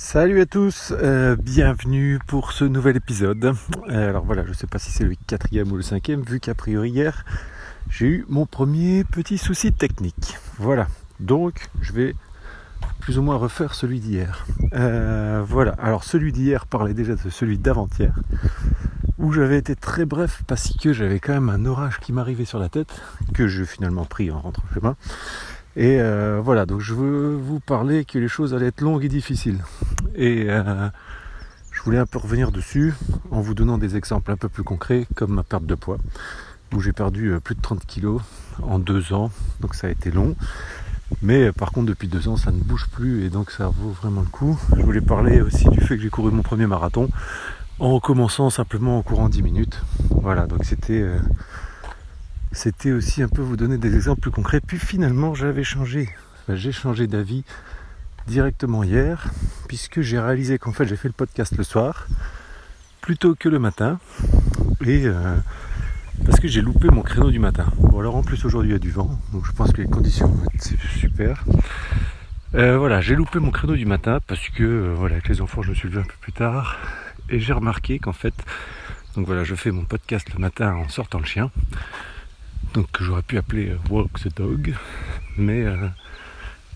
[0.00, 3.56] Salut à tous, euh, bienvenue pour ce nouvel épisode.
[3.88, 6.38] Euh, alors voilà, je ne sais pas si c'est le quatrième ou le cinquième, vu
[6.38, 7.24] qu'a priori hier,
[7.90, 10.38] j'ai eu mon premier petit souci technique.
[10.56, 10.86] Voilà,
[11.18, 12.14] donc je vais
[13.00, 14.46] plus ou moins refaire celui d'hier.
[14.72, 18.14] Euh, voilà, alors celui d'hier parlait déjà de celui d'avant-hier,
[19.18, 22.60] où j'avais été très bref parce que j'avais quand même un orage qui m'arrivait sur
[22.60, 22.94] la tête,
[23.34, 24.94] que j'ai finalement pris en rentrant chez moi.
[25.78, 29.08] Et euh, voilà, donc je veux vous parler que les choses allaient être longues et
[29.08, 29.62] difficiles.
[30.16, 30.88] Et euh,
[31.70, 32.94] je voulais un peu revenir dessus
[33.30, 35.98] en vous donnant des exemples un peu plus concrets, comme ma perte de poids,
[36.74, 38.20] où j'ai perdu euh, plus de 30 kilos
[38.60, 39.30] en deux ans,
[39.60, 40.34] donc ça a été long.
[41.22, 44.22] Mais par contre, depuis deux ans, ça ne bouge plus et donc ça vaut vraiment
[44.22, 44.58] le coup.
[44.76, 47.08] Je voulais parler aussi du fait que j'ai couru mon premier marathon
[47.78, 49.80] en commençant simplement en courant 10 minutes.
[50.10, 51.06] Voilà, donc c'était
[52.52, 54.60] c'était aussi un peu vous donner des exemples plus concrets.
[54.60, 56.08] Puis finalement, j'avais changé,
[56.48, 57.44] j'ai changé d'avis
[58.26, 59.30] directement hier,
[59.66, 62.06] puisque j'ai réalisé qu'en fait, j'ai fait le podcast le soir
[63.00, 63.98] plutôt que le matin,
[64.84, 65.36] et euh,
[66.26, 67.66] parce que j'ai loupé mon créneau du matin.
[67.78, 69.88] Bon, alors en plus aujourd'hui il y a du vent, donc je pense que les
[69.88, 71.44] conditions vont être super.
[72.54, 75.62] Euh, voilà, j'ai loupé mon créneau du matin parce que euh, voilà, avec les enfants,
[75.62, 76.78] je me suis levé un peu plus tard
[77.30, 78.34] et j'ai remarqué qu'en fait,
[79.16, 81.50] donc voilà, je fais mon podcast le matin en sortant le chien
[82.74, 84.74] donc j'aurais pu appeler euh, Walk the Dog,
[85.36, 85.88] mais euh,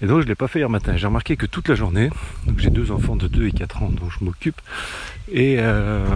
[0.00, 0.96] et donc je ne l'ai pas fait hier matin.
[0.96, 2.10] J'ai remarqué que toute la journée,
[2.46, 4.60] donc j'ai deux enfants de 2 et 4 ans dont je m'occupe,
[5.30, 6.06] et euh,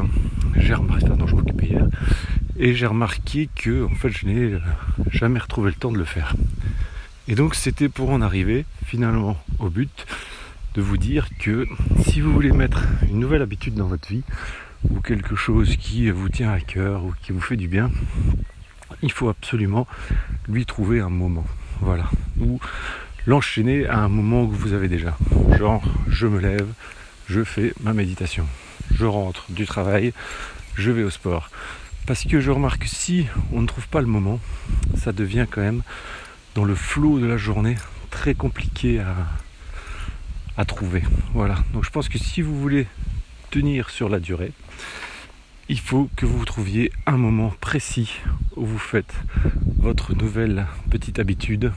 [0.57, 1.87] j'ai remarqué, enfin, je m'occupais hier,
[2.59, 4.59] et j'ai remarqué que en fait je n'ai
[5.11, 6.35] jamais retrouvé le temps de le faire.
[7.29, 10.07] Et donc c'était pour en arriver finalement au but
[10.75, 11.67] de vous dire que
[12.05, 14.23] si vous voulez mettre une nouvelle habitude dans votre vie,
[14.91, 17.91] ou quelque chose qui vous tient à cœur ou qui vous fait du bien,
[19.03, 19.87] il faut absolument
[20.49, 21.45] lui trouver un moment.
[21.81, 22.05] Voilà.
[22.41, 22.61] Ou
[23.27, 25.17] l'enchaîner à un moment que vous avez déjà.
[25.59, 26.69] Genre, je me lève,
[27.29, 28.47] je fais ma méditation.
[28.95, 30.13] Je rentre du travail,
[30.75, 31.51] je vais au sport.
[32.07, 34.41] Parce que je remarque que si on ne trouve pas le moment,
[34.97, 35.83] ça devient quand même
[36.55, 37.77] dans le flot de la journée
[38.11, 39.15] très compliqué à,
[40.57, 41.03] à trouver.
[41.33, 41.57] Voilà.
[41.73, 42.87] Donc je pense que si vous voulez
[43.51, 44.53] tenir sur la durée,
[45.73, 48.19] il faut que vous trouviez un moment précis
[48.57, 49.15] où vous faites
[49.79, 51.73] votre nouvelle petite habitude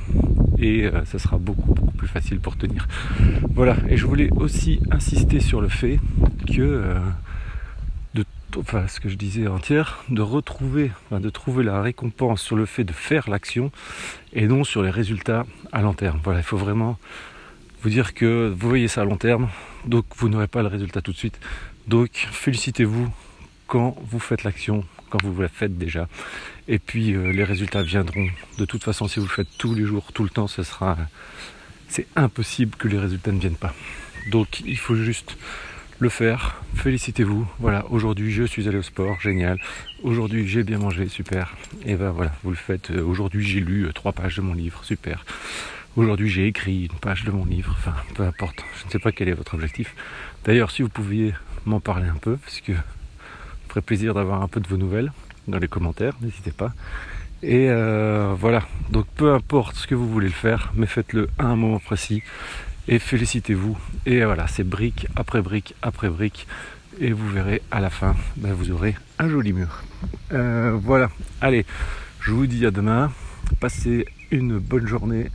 [0.57, 2.89] et euh, ça sera beaucoup, plus facile pour tenir.
[3.51, 5.97] Voilà, et je voulais aussi insister sur le fait
[6.45, 6.99] que, euh,
[8.15, 8.25] de,
[8.57, 12.83] enfin ce que je disais entière, de retrouver, de trouver la récompense sur le fait
[12.83, 13.71] de faire l'action
[14.33, 16.19] et non sur les résultats à long terme.
[16.21, 16.99] Voilà, il faut vraiment
[17.81, 19.47] vous dire que vous voyez ça à long terme,
[19.85, 21.39] donc vous n'aurez pas le résultat tout de suite.
[21.87, 23.09] Donc félicitez-vous
[23.67, 26.07] quand vous faites l'action, quand vous la faites déjà.
[26.67, 28.27] Et puis euh, les résultats viendront.
[28.57, 30.97] De toute façon, si vous le faites tous les jours, tout le temps, ce sera.
[31.87, 33.73] C'est impossible que les résultats ne viennent pas.
[34.31, 35.37] Donc il faut juste
[35.99, 36.61] le faire.
[36.75, 37.47] Félicitez-vous.
[37.59, 39.59] Voilà, aujourd'hui je suis allé au sport, génial.
[40.03, 41.55] Aujourd'hui j'ai bien mangé, super.
[41.85, 42.89] Et ben voilà, vous le faites.
[42.89, 45.23] Aujourd'hui j'ai lu euh, trois pages de mon livre, super.
[45.95, 49.13] Aujourd'hui j'ai écrit une page de mon livre, enfin peu importe, je ne sais pas
[49.13, 49.95] quel est votre objectif.
[50.43, 51.33] D'ailleurs si vous pouviez
[51.65, 52.73] m'en parler un peu, parce que
[53.81, 55.11] plaisir d'avoir un peu de vos nouvelles
[55.47, 56.73] dans les commentaires, n'hésitez pas.
[57.43, 61.45] Et euh, voilà, donc peu importe ce que vous voulez le faire, mais faites-le à
[61.45, 62.23] un moment précis
[62.87, 63.77] et félicitez-vous.
[64.05, 66.47] Et voilà, c'est brique après brique après brique.
[66.99, 69.83] Et vous verrez à la fin, ben, vous aurez un joli mur.
[70.31, 71.09] Euh, voilà,
[71.41, 71.65] allez,
[72.21, 73.11] je vous dis à demain.
[73.59, 75.29] Passez une bonne journée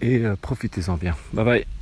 [0.00, 1.16] et euh, profitez-en bien.
[1.32, 1.81] Bye bye.